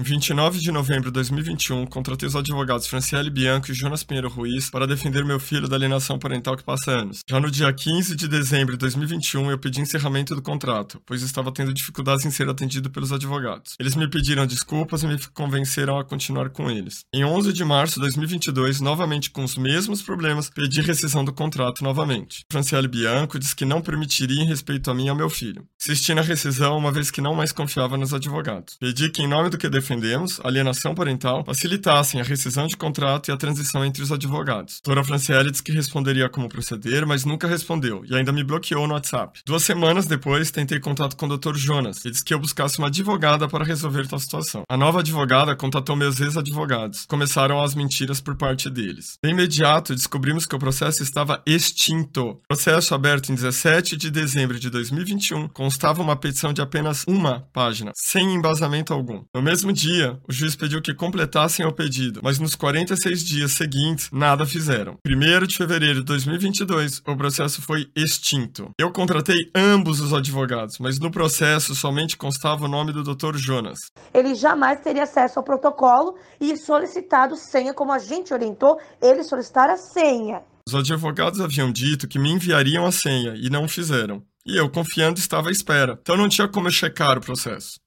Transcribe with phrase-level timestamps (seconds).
[0.00, 4.70] Em 29 de novembro de 2021, contratei os advogados Franciele Bianco e Jonas Pinheiro Ruiz
[4.70, 7.18] para defender meu filho da alienação parental que passa anos.
[7.28, 11.50] Já no dia 15 de dezembro de 2021, eu pedi encerramento do contrato, pois estava
[11.50, 13.74] tendo dificuldades em ser atendido pelos advogados.
[13.80, 17.00] Eles me pediram desculpas e me convenceram a continuar com eles.
[17.12, 21.82] Em 11 de março de 2022, novamente com os mesmos problemas, pedi rescisão do contrato
[21.82, 22.44] novamente.
[22.52, 25.66] Franciele Bianco disse que não permitiria em respeito a mim e ao meu filho.
[25.82, 28.76] Insisti na rescisão uma vez que não mais confiava nos advogados.
[28.78, 33.32] Pedi que, em nome do que defendemos, alienação parental, facilitassem a rescisão de contrato e
[33.32, 34.80] a transição entre os advogados.
[34.84, 38.92] Doutora Franciele disse que responderia como proceder, mas nunca respondeu e ainda me bloqueou no
[38.92, 39.40] WhatsApp.
[39.46, 41.56] Duas semanas depois, tentei contato com o Dr.
[41.56, 44.62] Jonas e disse que eu buscasse uma advogada para resolver tal situação.
[44.68, 47.06] A nova advogada contatou meus ex-advogados.
[47.06, 49.16] Começaram as mentiras por parte deles.
[49.24, 52.40] De imediato, descobrimos que o processo estava extinto.
[52.46, 57.92] Processo aberto em 17 de dezembro de 2021 constava uma petição de apenas uma página,
[57.94, 59.22] sem embasamento algum.
[59.34, 64.10] No mesmo dia, o juiz pediu que completassem o pedido, mas nos 46 dias seguintes,
[64.12, 64.96] nada fizeram.
[65.06, 68.70] 1 de fevereiro de 2022, o processo foi extinto.
[68.76, 73.36] Eu contratei ambos os advogados, mas no processo somente constava o nome do Dr.
[73.36, 73.78] Jonas.
[74.12, 79.70] Ele jamais teria acesso ao protocolo e solicitado senha, como a gente orientou, ele solicitar
[79.70, 80.42] a senha.
[80.68, 84.22] Os advogados haviam dito que me enviariam a senha e não fizeram.
[84.44, 85.96] E eu, confiando, estava à espera.
[86.02, 87.78] Então não tinha como checar o processo.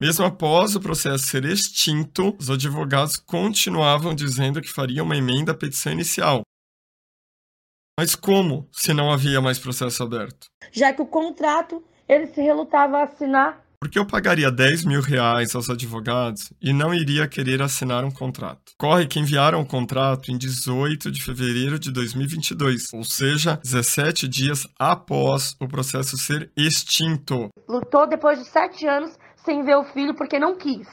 [0.00, 5.54] Mesmo após o processo ser extinto, os advogados continuavam dizendo que fariam uma emenda à
[5.54, 6.42] petição inicial.
[7.98, 10.48] Mas como, se não havia mais processo aberto?
[10.72, 13.62] Já que o contrato ele se relutava a assinar.
[13.80, 18.72] Porque eu pagaria 10 mil reais aos advogados e não iria querer assinar um contrato.
[18.78, 24.66] Corre que enviaram o contrato em 18 de fevereiro de 2022, ou seja, 17 dias
[24.78, 27.50] após o processo ser extinto.
[27.68, 30.88] Lutou depois de sete anos sem ver o filho porque não quis.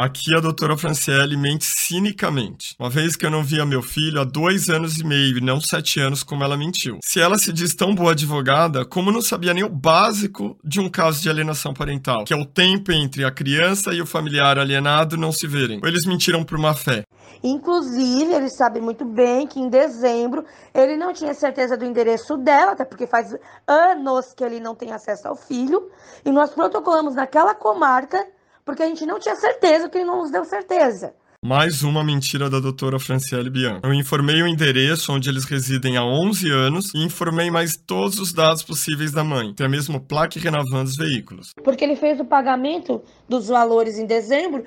[0.00, 4.24] Aqui a doutora Franciele mente cinicamente, uma vez que eu não via meu filho há
[4.24, 6.98] dois anos e meio e não sete anos como ela mentiu.
[7.04, 10.88] Se ela se diz tão boa advogada, como não sabia nem o básico de um
[10.88, 15.18] caso de alienação parental, que é o tempo entre a criança e o familiar alienado
[15.18, 15.80] não se verem.
[15.82, 17.02] Ou eles mentiram por má fé.
[17.42, 22.72] Inclusive, ele sabe muito bem que em dezembro ele não tinha certeza do endereço dela,
[22.72, 23.34] até porque faz
[23.66, 25.90] anos que ele não tem acesso ao filho,
[26.24, 28.26] e nós protocolamos naquela comarca
[28.64, 31.12] porque a gente não tinha certeza que ele não nos deu certeza.
[31.42, 33.86] Mais uma mentira da doutora Franciele Bianco.
[33.86, 38.30] Eu informei o endereço onde eles residem há 11 anos e informei mais todos os
[38.30, 41.52] dados possíveis da mãe, até mesmo placa e renavan dos veículos.
[41.64, 44.64] Porque ele fez o pagamento dos valores em dezembro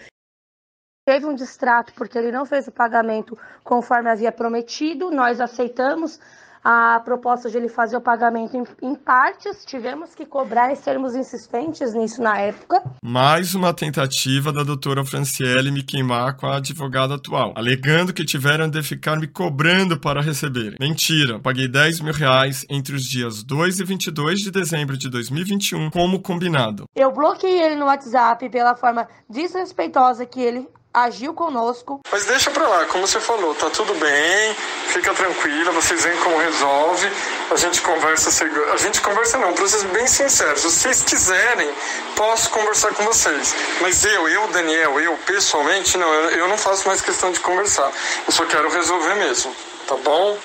[1.06, 6.20] teve um distrato porque ele não fez o pagamento conforme havia prometido, nós aceitamos
[6.64, 11.14] a proposta de ele fazer o pagamento em, em, partes, tivemos que cobrar e sermos
[11.14, 12.82] insistentes nisso na época.
[13.04, 18.70] Mais uma tentativa da doutora Franciele me queimar com a advogada atual, alegando que tiveram
[18.70, 20.78] de ficar me cobrando para receber.
[20.80, 25.90] Mentira, paguei 10 mil reais entre os dias 2 e 22 de dezembro de 2021,
[25.90, 26.86] como combinado.
[26.96, 32.00] Eu bloqueei ele no WhatsApp pela forma desrespeitosa que ele agiu conosco.
[32.12, 34.56] Mas deixa pra lá, como você falou, tá tudo bem,
[34.88, 37.12] fica tranquila, vocês veem como resolve,
[37.50, 41.70] a gente conversa, a gente conversa não, pra vocês bem sinceros, se vocês quiserem,
[42.16, 46.88] posso conversar com vocês, mas eu, eu, Daniel, eu, pessoalmente, não, eu, eu não faço
[46.88, 47.92] mais questão de conversar,
[48.28, 49.56] eu só quero resolver mesmo,
[49.88, 50.38] tá bom?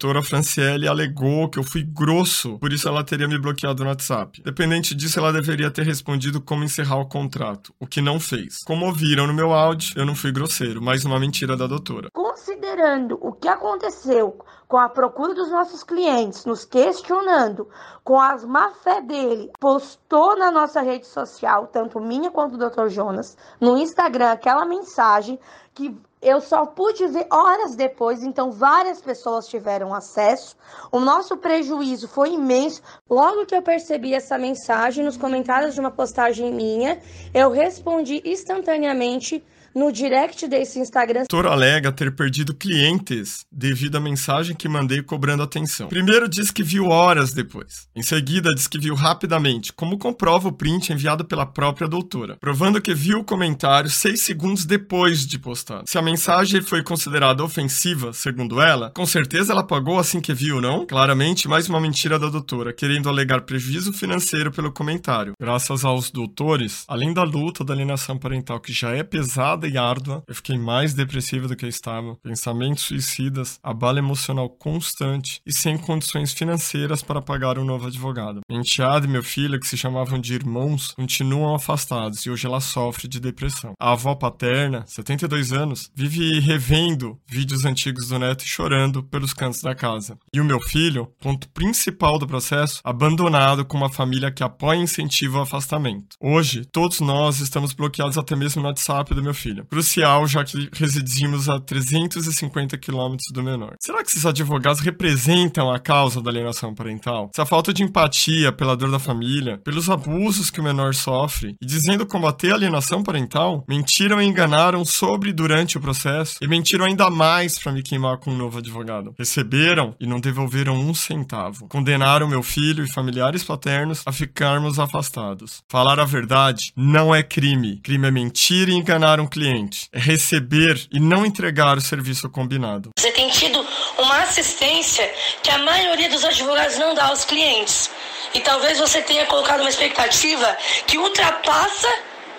[0.00, 4.40] Doutora Franciele alegou que eu fui grosso, por isso ela teria me bloqueado no WhatsApp.
[4.44, 8.58] Dependente disso, ela deveria ter respondido como encerrar o contrato, o que não fez.
[8.64, 12.10] Como ouviram no meu áudio, eu não fui grosseiro, mais uma mentira da doutora.
[12.12, 14.38] Considerando o que aconteceu
[14.68, 17.68] com a procura dos nossos clientes, nos questionando,
[18.04, 22.88] com as má fé dele, postou na nossa rede social, tanto minha quanto do Dr.
[22.88, 25.40] Jonas, no Instagram, aquela mensagem
[25.74, 30.56] que eu só pude ver horas depois, então várias pessoas tiveram acesso.
[30.90, 32.82] O nosso prejuízo foi imenso.
[33.08, 37.00] Logo que eu percebi essa mensagem nos comentários de uma postagem minha,
[37.32, 39.44] eu respondi instantaneamente
[39.74, 41.24] no direct desse Instagram.
[41.28, 45.88] Doutor alega ter perdido clientes devido à mensagem que mandei cobrando atenção.
[45.88, 47.88] Primeiro diz que viu horas depois.
[47.94, 52.80] Em seguida diz que viu rapidamente, como comprova o print enviado pela própria doutora, provando
[52.80, 55.84] que viu o comentário seis segundos depois de postado.
[55.86, 60.60] Se a mensagem foi considerada ofensiva, segundo ela, com certeza ela pagou assim que viu,
[60.60, 60.86] não?
[60.86, 65.32] Claramente, mais uma mentira da doutora, querendo alegar prejuízo financeiro pelo comentário.
[65.40, 69.76] Graças aos doutores, além da luta da alienação parental que já é pesada, pesada e
[69.76, 70.22] árdua.
[70.26, 72.16] Eu fiquei mais depressivo do que eu estava.
[72.22, 78.40] Pensamentos suicidas, abalo emocional constante e sem condições financeiras para pagar um novo advogado.
[78.48, 82.60] Minha enteada e meu filho, que se chamavam de irmãos, continuam afastados e hoje ela
[82.60, 83.72] sofre de depressão.
[83.78, 89.62] A avó paterna, 72 anos, vive revendo vídeos antigos do neto e chorando pelos cantos
[89.62, 90.18] da casa.
[90.32, 94.82] E o meu filho, ponto principal do processo, abandonado com uma família que apoia e
[94.82, 96.16] incentiva o afastamento.
[96.20, 99.47] Hoje, todos nós estamos bloqueados até mesmo no WhatsApp do meu filho.
[99.64, 103.74] Crucial, já que residimos a 350 quilômetros do menor.
[103.80, 107.30] Será que esses advogados representam a causa da alienação parental?
[107.34, 111.56] Se a falta de empatia pela dor da família, pelos abusos que o menor sofre,
[111.60, 116.48] e dizendo combater a alienação parental, mentiram e enganaram sobre e durante o processo, e
[116.48, 119.14] mentiram ainda mais para me queimar com um novo advogado.
[119.18, 121.68] Receberam e não devolveram um centavo.
[121.68, 125.62] Condenaram meu filho e familiares paternos a ficarmos afastados.
[125.70, 127.80] Falar a verdade não é crime.
[127.82, 129.88] Crime é mentir e enganar um cliente.
[129.92, 132.90] É receber e não entregar o serviço combinado.
[132.98, 133.64] Você tem tido
[133.96, 135.08] uma assistência
[135.42, 137.90] que a maioria dos advogados não dá aos clientes.
[138.34, 140.56] E talvez você tenha colocado uma expectativa
[140.86, 141.88] que ultrapassa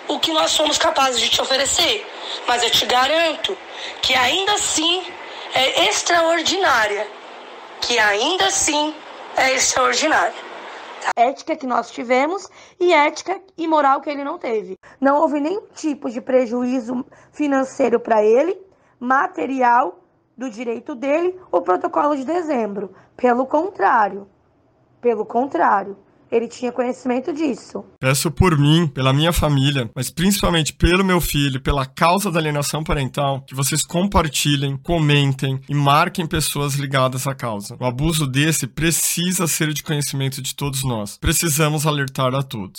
[0.08, 2.06] o que nós somos capazes de te oferecer.
[2.46, 3.56] Mas eu te garanto
[4.02, 5.02] que ainda assim
[5.54, 7.06] é extraordinária.
[7.80, 8.94] Que ainda assim
[9.36, 10.49] é extraordinária
[11.16, 12.48] ética que nós tivemos
[12.78, 14.76] e ética e moral que ele não teve.
[15.00, 18.60] Não houve nenhum tipo de prejuízo financeiro para ele,
[18.98, 20.00] material
[20.36, 22.94] do direito dele, o protocolo de dezembro.
[23.16, 24.28] Pelo contrário,
[25.00, 25.96] pelo contrário,
[26.30, 27.84] ele tinha conhecimento disso.
[27.98, 32.84] Peço por mim, pela minha família, mas principalmente pelo meu filho, pela causa da alienação
[32.84, 37.76] parental, que vocês compartilhem, comentem e marquem pessoas ligadas à causa.
[37.80, 41.18] O abuso desse precisa ser de conhecimento de todos nós.
[41.18, 42.78] Precisamos alertar a todos.